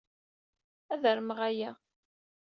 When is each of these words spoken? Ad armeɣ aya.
Ad 0.93 1.03
armeɣ 1.11 1.39
aya. 1.49 1.71